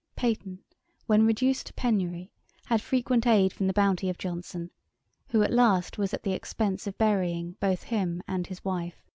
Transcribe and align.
Peyton, 0.15 0.63
when 1.05 1.27
reduced 1.27 1.67
to 1.67 1.73
penury, 1.75 2.31
had 2.65 2.81
frequent 2.81 3.27
aid 3.27 3.53
from 3.53 3.67
the 3.67 3.71
bounty 3.71 4.09
of 4.09 4.17
Johnson, 4.17 4.71
who 5.29 5.43
at 5.43 5.53
last 5.53 5.99
was 5.99 6.11
at 6.11 6.23
the 6.23 6.33
expense 6.33 6.87
of 6.87 6.97
burying 6.97 7.55
both 7.59 7.83
him 7.83 8.23
and 8.27 8.47
his 8.47 8.65
wife. 8.65 9.03